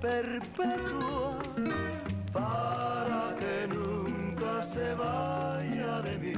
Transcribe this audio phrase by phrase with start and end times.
[0.00, 1.38] Perpetua
[2.32, 6.32] para que nunca se vaya de mí,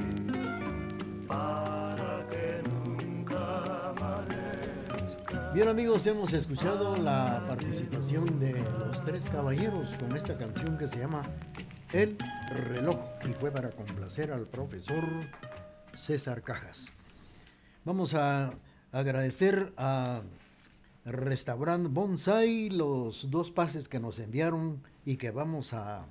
[1.27, 5.51] para que nunca amanezca.
[5.53, 10.99] Bien amigos, hemos escuchado la participación de los tres caballeros con esta canción que se
[10.99, 11.23] llama
[11.91, 12.17] El
[12.69, 15.03] reloj y fue para complacer al profesor
[15.93, 16.87] César Cajas.
[17.83, 18.53] Vamos a
[18.91, 20.21] agradecer a
[21.05, 26.07] Restaurant Bonsai, los dos pases que nos enviaron y que vamos a,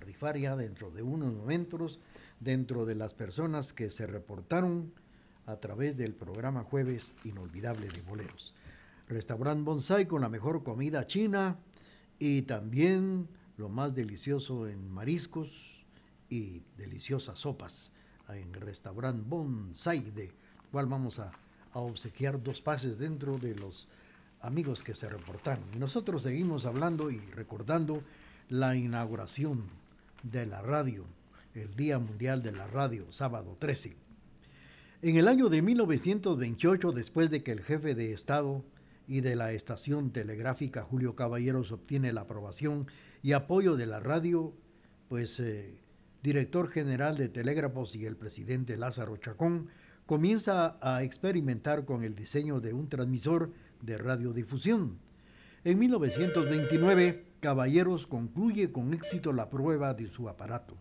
[0.00, 2.00] rifar ya dentro de unos momentos,
[2.40, 4.94] dentro de las personas que se reportaron
[5.44, 8.54] a través del programa Jueves Inolvidable de Boleros.
[9.08, 11.58] Restaurant Bonsai con la mejor comida china
[12.18, 15.84] y también lo más delicioso en mariscos
[16.30, 17.92] y deliciosas sopas
[18.30, 20.32] en Restaurant Bonsai, de
[20.72, 21.30] cual vamos a
[21.74, 23.86] obsequiar dos pases dentro de los
[24.40, 25.64] amigos que se reportaron.
[25.74, 28.02] Y nosotros seguimos hablando y recordando
[28.48, 29.64] la inauguración
[30.22, 31.04] de la radio,
[31.54, 33.96] el Día Mundial de la Radio, sábado 13.
[35.02, 38.64] En el año de 1928, después de que el jefe de Estado
[39.06, 42.86] y de la estación telegráfica Julio Caballeros obtiene la aprobación
[43.22, 44.54] y apoyo de la radio,
[45.08, 45.80] pues eh,
[46.22, 49.68] director general de Telégrafos y el presidente Lázaro Chacón
[50.06, 53.52] comienza a experimentar con el diseño de un transmisor
[53.82, 54.98] de radiodifusión.
[55.64, 60.76] En 1929, Caballeros concluye con éxito la prueba de su aparato.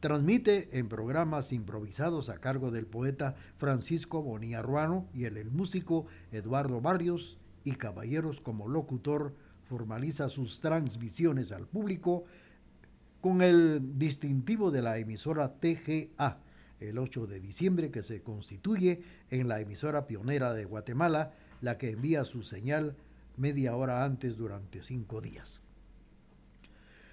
[0.00, 6.80] Transmite en programas improvisados a cargo del poeta Francisco Bonilla Ruano y el, músico Eduardo
[6.80, 9.34] Barrios y Caballeros como locutor
[9.64, 12.24] formaliza sus transmisiones al público
[13.20, 16.38] con el distintivo de la emisora TGA
[16.80, 21.90] el 8 de diciembre que se constituye en la emisora pionera de Guatemala la que
[21.90, 22.96] envía su señal
[23.36, 25.60] media hora antes durante cinco días.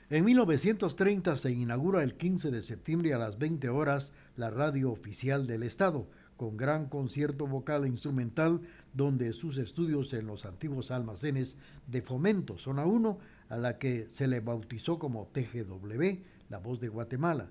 [0.09, 5.47] En 1930 se inaugura el 15 de septiembre a las 20 horas la radio oficial
[5.47, 6.07] del Estado,
[6.37, 8.61] con gran concierto vocal e instrumental,
[8.93, 11.57] donde sus estudios en los antiguos almacenes
[11.87, 13.17] de fomento, zona 1,
[13.49, 16.19] a la que se le bautizó como TGW,
[16.49, 17.49] la voz de Guatemala.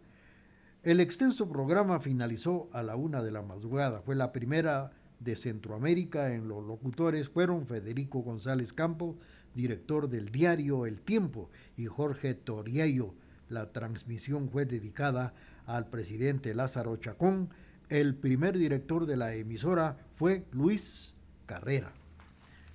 [0.85, 4.02] El extenso programa finalizó a la una de la madrugada.
[4.02, 4.93] Fue la primera
[5.25, 9.17] de Centroamérica en los locutores fueron Federico González Campo,
[9.55, 13.15] director del diario El Tiempo, y Jorge Toriello.
[13.49, 15.35] La transmisión fue dedicada
[15.67, 17.49] al presidente Lázaro Chacón.
[17.88, 21.17] El primer director de la emisora fue Luis
[21.47, 21.93] Carrera.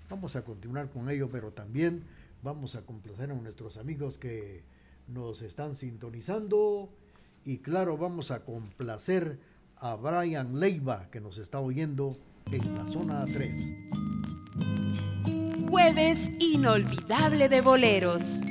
[0.09, 2.03] Vamos a continuar con ello, pero también
[2.41, 4.63] vamos a complacer a nuestros amigos que
[5.07, 6.89] nos están sintonizando
[7.45, 9.39] y claro, vamos a complacer
[9.77, 12.09] a Brian Leiva que nos está oyendo
[12.51, 13.75] en la zona 3.
[15.69, 18.41] Jueves inolvidable de boleros.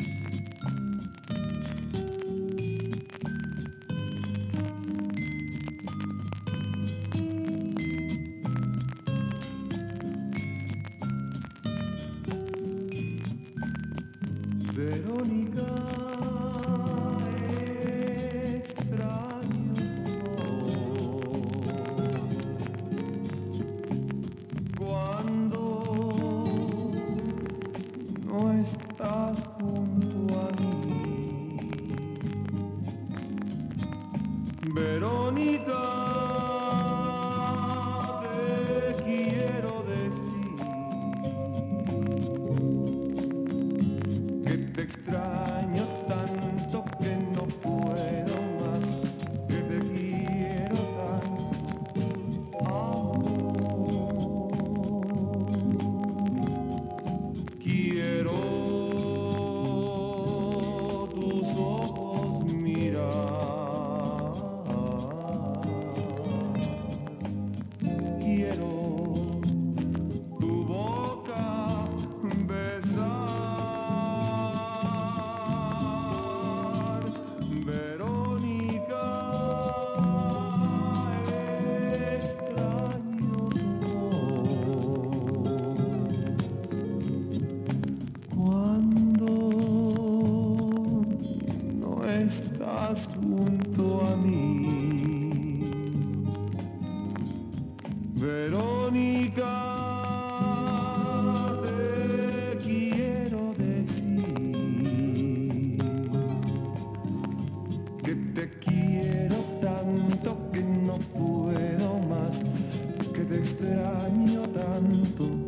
[115.18, 115.47] people.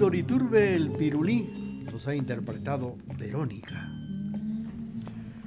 [0.00, 3.90] Iturbe el Pirulí nos ha interpretado Verónica.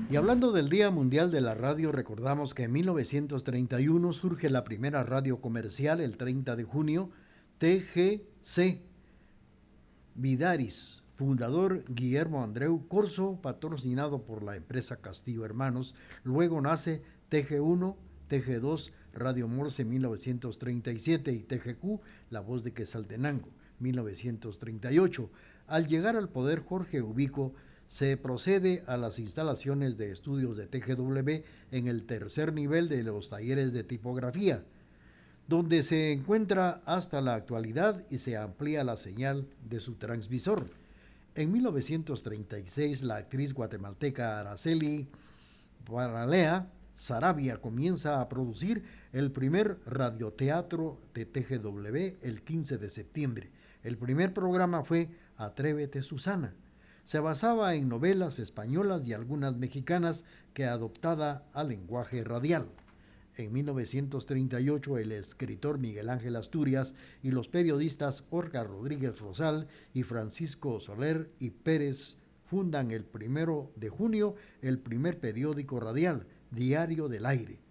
[0.10, 5.03] Y hablando del Día Mundial de la Radio, recordamos que en 1931 surge la primera
[5.03, 7.10] radio comercial, el 30 de junio,
[7.60, 8.81] TGC
[10.15, 15.96] Vidaris, fundador Guillermo Andreu Corso, patrocinado por la empresa Castillo Hermanos.
[16.24, 17.96] Luego nace TG1,
[18.29, 23.50] TG2 Radio Morse 1937 y TGQ La Voz de Quesaltenango
[23.81, 25.29] 1938.
[25.67, 27.53] Al llegar al poder Jorge Ubico
[27.88, 33.29] se procede a las instalaciones de estudios de TGW en el tercer nivel de los
[33.29, 34.63] talleres de tipografía,
[35.47, 40.69] donde se encuentra hasta la actualidad y se amplía la señal de su transmisor.
[41.35, 45.07] En 1936, la actriz guatemalteca Araceli
[45.85, 48.83] Paralea Sarabia comienza a producir
[49.13, 53.50] el primer radioteatro de TGW el 15 de septiembre.
[53.83, 56.53] El primer programa fue Atrévete Susana
[57.03, 60.23] se basaba en novelas españolas y algunas mexicanas
[60.53, 62.69] que adoptada al lenguaje radial.
[63.35, 70.79] En 1938 el escritor Miguel Ángel Asturias y los periodistas Orca Rodríguez Rosal y Francisco
[70.79, 77.61] Soler y Pérez fundan el primero de junio el primer periódico radial, Diario del Aire.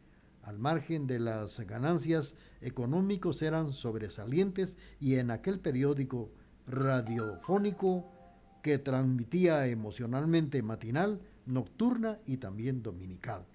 [0.42, 6.30] Al margen de las ganancias económicos eran sobresalientes y en aquel periódico
[6.66, 8.10] radiofónico
[8.62, 13.46] que transmitía emocionalmente matinal, nocturna y también dominical.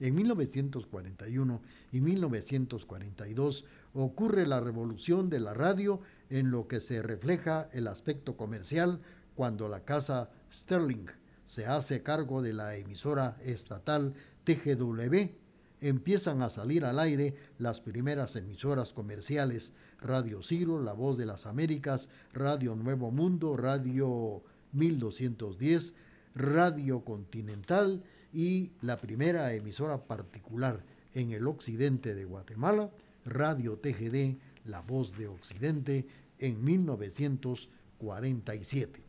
[0.00, 7.68] En 1941 y 1942 ocurre la revolución de la radio en lo que se refleja
[7.72, 9.00] el aspecto comercial
[9.36, 11.06] cuando la casa Sterling
[11.44, 15.41] se hace cargo de la emisora estatal TGW.
[15.82, 21.44] Empiezan a salir al aire las primeras emisoras comerciales, Radio Ciro, La Voz de las
[21.44, 25.96] Américas, Radio Nuevo Mundo, Radio 1210,
[26.36, 30.84] Radio Continental y la primera emisora particular
[31.14, 32.92] en el occidente de Guatemala,
[33.24, 36.06] Radio TGD, La Voz de Occidente,
[36.38, 39.02] en 1947.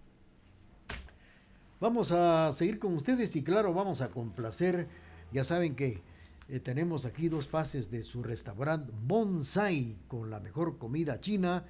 [1.80, 4.88] Vamos a seguir con ustedes y claro, vamos a complacer,
[5.32, 6.01] ya saben que
[6.50, 11.66] eh, tenemos aquí dos pases de su restaurante Bonsai con la mejor comida china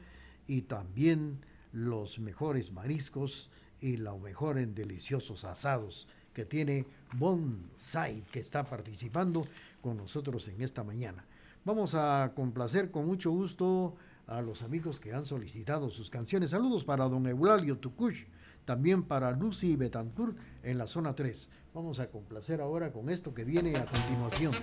[0.47, 1.39] y también
[1.71, 3.49] los mejores mariscos
[3.79, 9.45] y lo mejor en deliciosos asados que tiene Bonsai, que está participando
[9.81, 11.25] con nosotros en esta mañana.
[11.65, 13.95] Vamos a complacer con mucho gusto
[14.27, 16.49] a los amigos que han solicitado sus canciones.
[16.49, 18.23] Saludos para don Eulalio Tucush,
[18.65, 21.51] también para Lucy Betancourt en la zona 3.
[21.73, 24.53] Vamos a complacer ahora con esto que viene a continuación.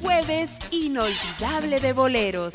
[0.00, 2.54] Jueves inolvidable de boleros.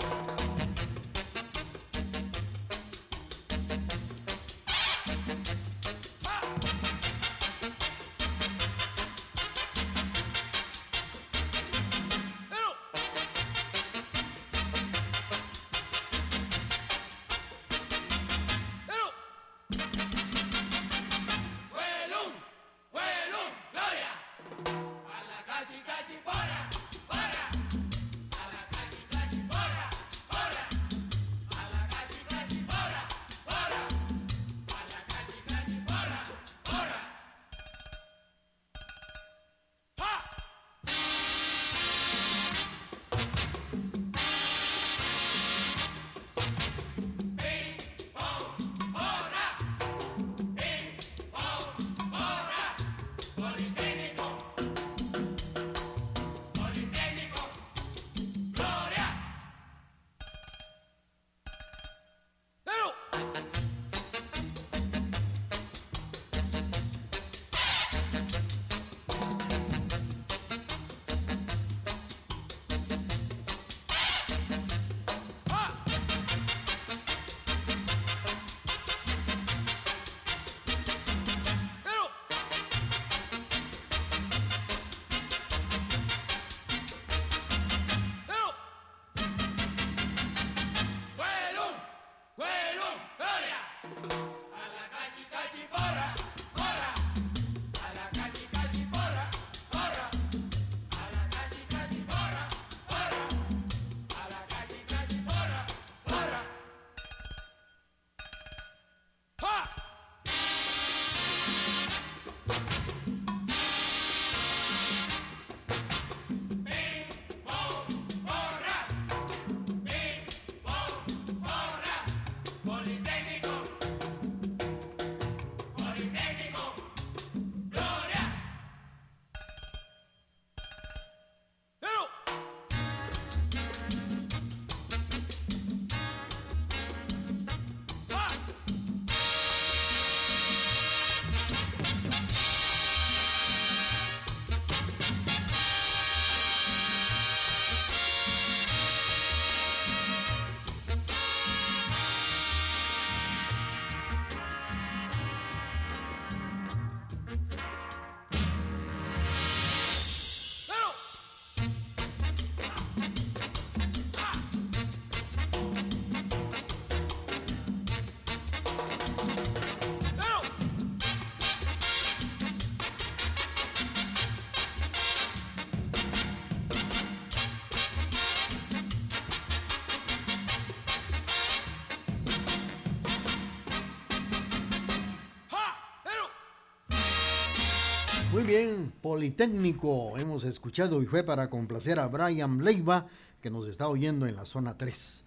[188.51, 193.07] Bien, Politécnico, hemos escuchado y fue para complacer a Brian Leiva,
[193.41, 195.23] que nos está oyendo en la zona 3.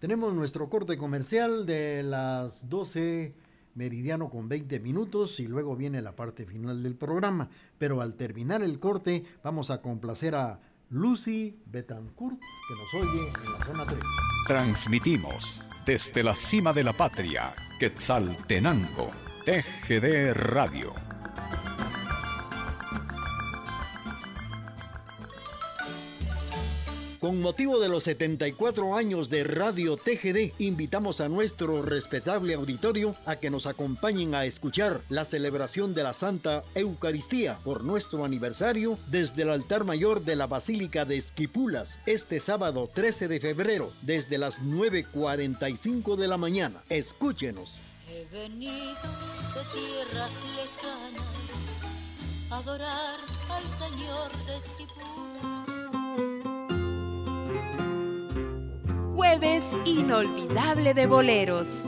[0.00, 3.32] Tenemos nuestro corte comercial de las 12
[3.76, 7.48] meridiano con 20 minutos y luego viene la parte final del programa.
[7.78, 10.58] Pero al terminar el corte vamos a complacer a
[10.90, 14.00] Lucy Betancourt, que nos oye en la zona 3.
[14.48, 19.12] Transmitimos desde la cima de la patria, Quetzaltenango,
[19.44, 21.13] TGD Radio
[27.24, 33.36] Con motivo de los 74 años de Radio TGD, invitamos a nuestro respetable auditorio a
[33.36, 39.40] que nos acompañen a escuchar la celebración de la Santa Eucaristía por nuestro aniversario desde
[39.40, 44.60] el altar mayor de la Basílica de Esquipulas este sábado 13 de febrero desde las
[44.60, 46.82] 9.45 de la mañana.
[46.90, 47.76] Escúchenos.
[48.06, 49.00] He venido
[49.54, 51.24] de tierras lejanas
[52.50, 53.16] a adorar
[53.48, 55.63] al Señor de Esquipulas
[59.24, 61.86] Jueves inolvidable de boleros.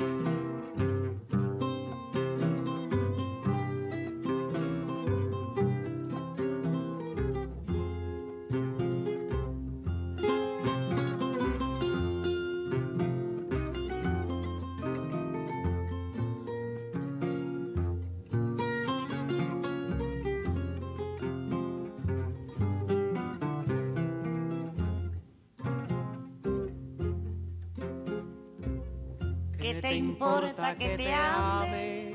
[30.78, 32.14] Que te ame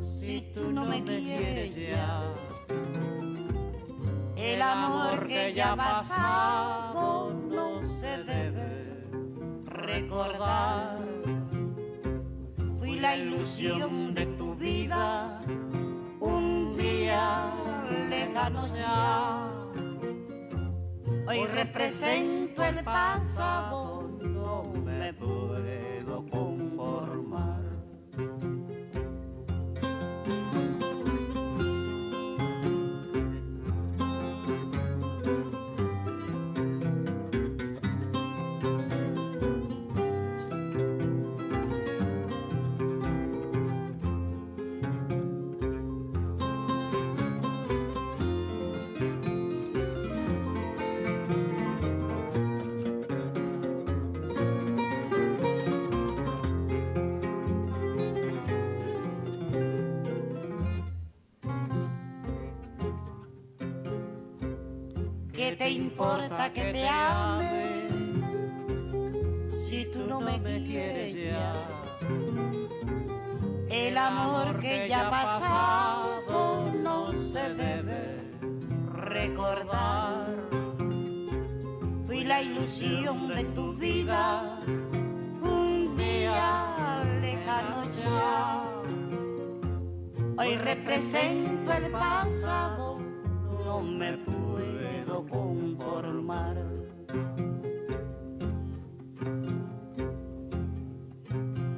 [0.00, 2.22] si tú no me quieres ya.
[4.34, 9.04] El amor que ya pasado no se debe
[9.66, 10.98] recordar.
[12.78, 15.40] Fui la ilusión de tu vida
[16.20, 17.50] un día
[18.08, 19.50] lejano ya.
[21.28, 23.75] Hoy represento el pasado,
[65.96, 67.88] importa que te ame
[69.48, 71.54] si tú no me quieres ya?
[73.70, 78.20] El amor que ya pasado no se debe
[78.92, 80.26] recordar.
[82.06, 84.60] Fui la ilusión de tu vida
[85.40, 88.64] un día lejano ya.
[90.36, 92.98] Hoy represento el pasado,
[93.64, 94.15] no me
[95.24, 96.56] conformar.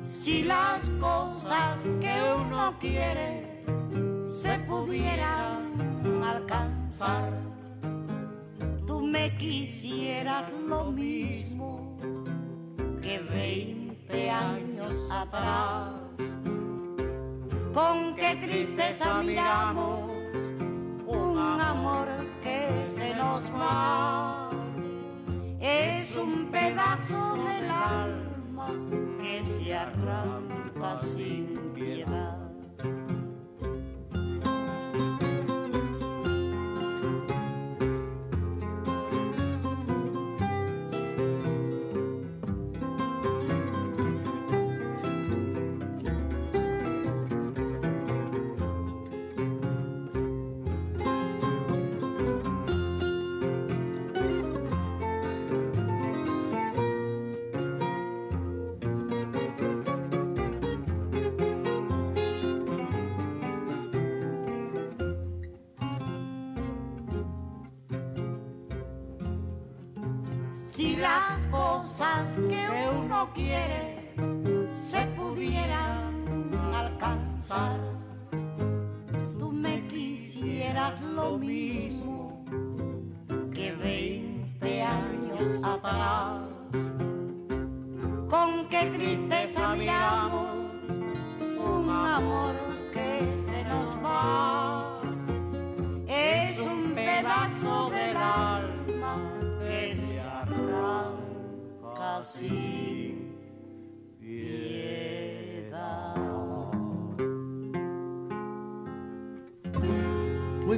[0.04, 3.64] Si las cosas que uno quiere
[4.26, 5.72] se pudieran
[6.22, 7.32] alcanzar,
[8.86, 11.96] tú me quisieras lo mismo
[13.00, 15.92] que 20 años atrás.
[17.72, 20.10] Con qué tristeza miramos
[21.06, 22.17] un amor
[22.86, 24.50] se nos va.
[25.60, 28.72] Es un pedazo del alma
[29.20, 32.37] que se arranca sin piedad.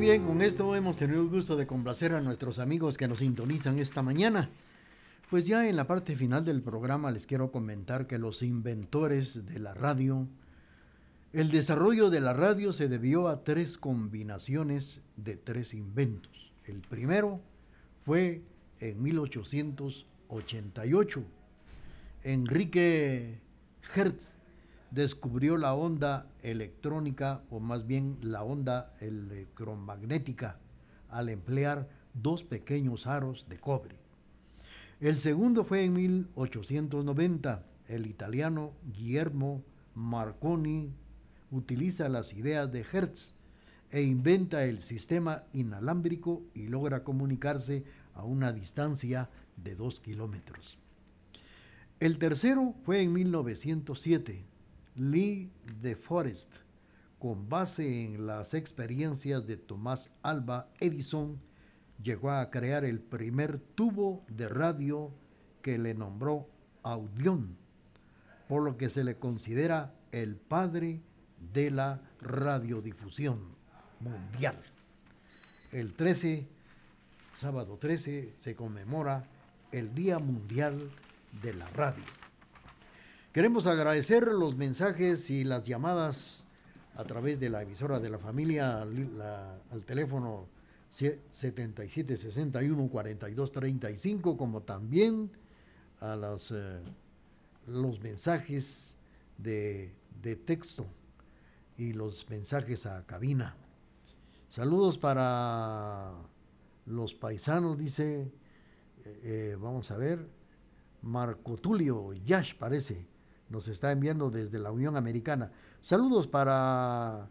[0.00, 3.78] Bien, con esto hemos tenido el gusto de complacer a nuestros amigos que nos sintonizan
[3.78, 4.48] esta mañana.
[5.28, 9.58] Pues ya en la parte final del programa les quiero comentar que los inventores de
[9.58, 10.26] la radio,
[11.34, 16.50] el desarrollo de la radio se debió a tres combinaciones de tres inventos.
[16.64, 17.42] El primero
[18.06, 18.40] fue
[18.78, 21.24] en 1888.
[22.22, 23.38] Enrique
[23.94, 24.32] Hertz
[24.90, 30.58] descubrió la onda electrónica o más bien la onda electromagnética
[31.08, 33.96] al emplear dos pequeños aros de cobre.
[35.00, 37.64] El segundo fue en 1890.
[37.88, 40.92] El italiano Guillermo Marconi
[41.50, 43.34] utiliza las ideas de Hertz
[43.90, 50.78] e inventa el sistema inalámbrico y logra comunicarse a una distancia de dos kilómetros.
[51.98, 54.49] El tercero fue en 1907.
[55.00, 56.56] Lee de Forest,
[57.18, 61.40] con base en las experiencias de Tomás Alba Edison,
[62.02, 65.10] llegó a crear el primer tubo de radio
[65.62, 66.50] que le nombró
[66.82, 67.56] Audión,
[68.46, 71.00] por lo que se le considera el padre
[71.54, 73.40] de la radiodifusión
[74.00, 74.62] mundial.
[75.72, 76.46] El 13,
[77.32, 79.24] sábado 13, se conmemora
[79.72, 80.90] el Día Mundial
[81.42, 82.19] de la Radio.
[83.32, 86.46] Queremos agradecer los mensajes y las llamadas
[86.96, 90.48] a través de la emisora de la familia al, teléfono
[90.90, 95.30] 7761 4235 como también
[96.00, 96.16] a
[96.50, 96.80] eh,
[97.68, 98.96] los mensajes
[99.38, 100.86] de, de texto
[101.78, 103.54] y los mensajes a cabina.
[104.48, 106.14] Saludos para
[106.84, 108.22] los paisanos, dice,
[109.04, 110.28] eh, eh, vamos a ver,
[111.02, 113.06] Marco Tulio Yash parece,
[113.50, 115.50] nos está enviando desde la Unión Americana.
[115.80, 117.28] Saludos para,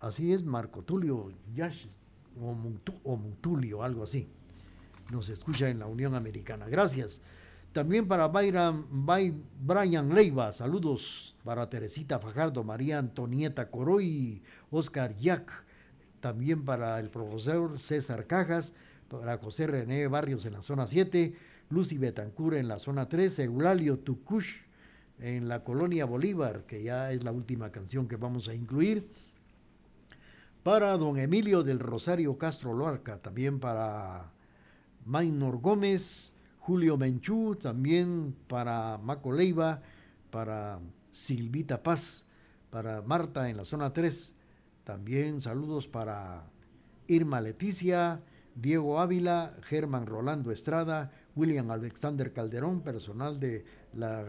[0.00, 1.86] así es, Marco Tulio Yash,
[2.40, 4.28] o, Mutu, Mutulio, algo así.
[5.12, 6.66] Nos escucha en la Unión Americana.
[6.68, 7.20] Gracias.
[7.72, 15.52] También para Byron, By, Brian Leiva, saludos para Teresita Fajardo, María Antonieta Coroy, Oscar Yac,
[16.18, 18.72] también para el profesor César Cajas,
[19.08, 21.34] para José René Barrios en la zona 7,
[21.70, 24.56] Lucy Betancur en la zona 3, Eulalio Tucush
[25.20, 29.08] en la colonia Bolívar, que ya es la última canción que vamos a incluir.
[30.64, 34.32] Para don Emilio del Rosario Castro Loarca, también para
[35.06, 39.80] Maynor Gómez, Julio Menchú, también para Maco Leiva,
[40.30, 40.80] para
[41.12, 42.26] Silvita Paz,
[42.70, 44.36] para Marta en la zona 3,
[44.82, 46.50] también saludos para
[47.06, 48.22] Irma Leticia,
[48.56, 53.64] Diego Ávila, Germán Rolando Estrada, William Alexander Calderón, personal de
[53.94, 54.24] la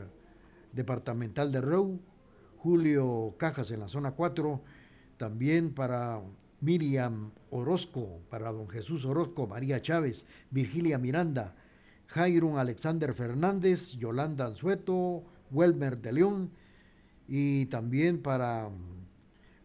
[0.73, 1.99] departamental de Reu,
[2.57, 4.61] Julio Cajas en la zona 4,
[5.17, 6.21] también para
[6.61, 11.55] Miriam Orozco, para don Jesús Orozco, María Chávez, Virgilia Miranda,
[12.07, 16.51] Jairon Alexander Fernández, Yolanda Anzueto, Welmer de León
[17.27, 18.69] y también para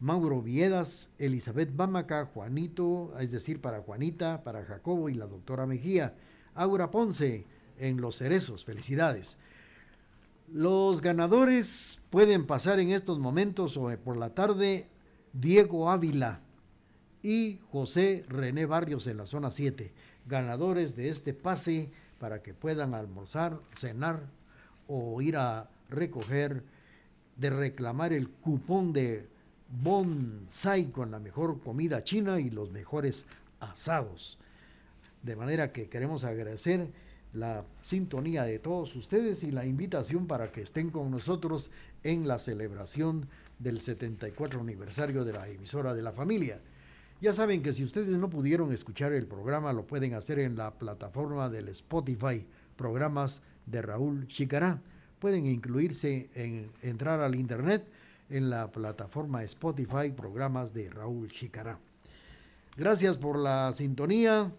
[0.01, 6.15] Mauro Viedas, Elizabeth Bámaca, Juanito, es decir, para Juanita, para Jacobo y la doctora Mejía,
[6.57, 7.45] Aura Ponce
[7.79, 9.37] en Los Cerezos, felicidades.
[10.53, 14.89] Los ganadores pueden pasar en estos momentos o por la tarde
[15.33, 16.41] Diego Ávila
[17.23, 19.93] y José René Barrios en la zona 7,
[20.27, 21.91] ganadores de este pase
[22.21, 24.23] para que puedan almorzar, cenar
[24.89, 26.63] o ir a recoger,
[27.37, 29.29] de reclamar el cupón de
[29.83, 33.27] bonsai con la mejor comida china y los mejores
[33.61, 34.39] asados.
[35.27, 36.89] De manera que queremos agradecer
[37.33, 41.73] la sintonía de todos ustedes y la invitación para que estén con nosotros
[42.05, 43.27] en la celebración
[43.59, 46.61] del 74 aniversario de la emisora de la familia.
[47.21, 50.79] Ya saben que si ustedes no pudieron escuchar el programa, lo pueden hacer en la
[50.79, 54.81] plataforma del Spotify, programas de Raúl Chicará.
[55.19, 57.85] Pueden incluirse en entrar al internet
[58.31, 61.81] en la plataforma Spotify, programas de Raúl Chicará.
[62.77, 64.53] Gracias por la sintonía.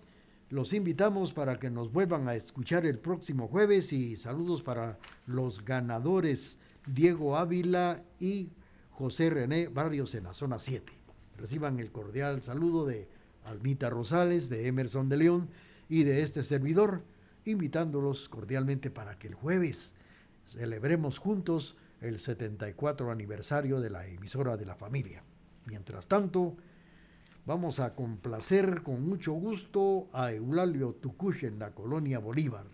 [0.50, 5.66] Los invitamos para que nos vuelvan a escuchar el próximo jueves y saludos para los
[5.66, 8.52] ganadores Diego Ávila y
[8.92, 10.94] José René Barrios en la zona 7.
[11.36, 13.10] Reciban el cordial saludo de
[13.44, 15.50] Almita Rosales, de Emerson de León
[15.90, 17.04] y de este servidor,
[17.44, 19.96] invitándolos cordialmente para que el jueves
[20.46, 25.24] celebremos juntos el 74 aniversario de la emisora de la familia.
[25.66, 26.56] Mientras tanto,
[27.48, 32.66] vamos a complacer con mucho gusto a Eulalio Tucush en la colonia Bolívar.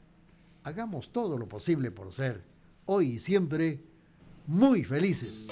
[0.63, 2.41] hagamos todo lo posible por ser,
[2.85, 3.81] hoy y siempre,
[4.47, 5.49] muy felices.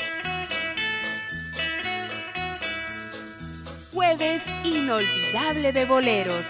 [3.94, 6.48] Jueves inolvidable de boleros.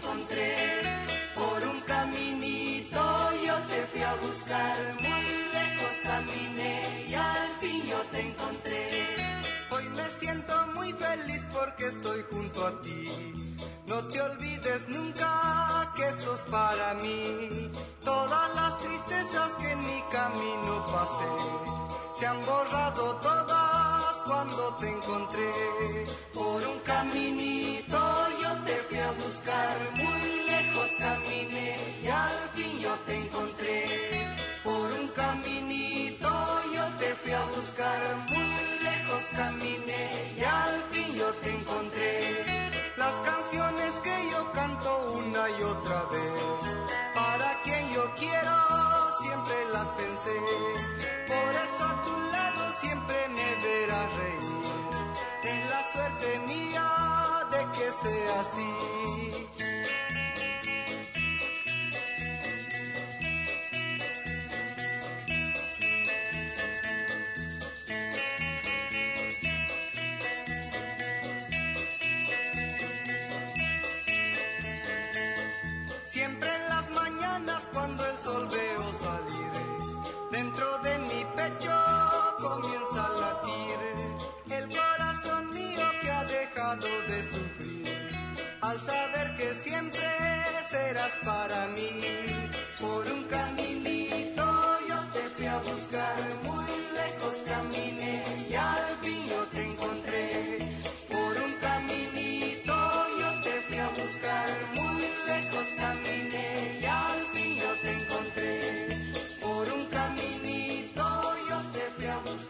[0.00, 7.98] Por un caminito yo te fui a buscar, muy lejos caminé y al fin yo
[8.12, 9.16] te encontré.
[9.70, 13.34] Hoy me siento muy feliz porque estoy junto a ti.
[13.88, 17.70] No te olvides nunca que sos para mí.
[18.04, 25.52] Todas las tristezas que en mi camino pasé se han borrado todas cuando te encontré.
[26.32, 28.17] Por un caminito
[33.06, 34.26] te encontré,
[34.64, 36.30] por un caminito
[36.74, 42.70] yo te fui a buscar, muy lejos caminé y al fin yo te encontré.
[42.96, 46.76] Las canciones que yo canto una y otra vez,
[47.14, 48.56] para quien yo quiero
[49.20, 50.38] siempre las pensé,
[51.26, 54.74] por eso a tu lado siempre me verás reír,
[55.44, 58.97] es la suerte mía de que sea así.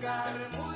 [0.08, 0.67] Salmo.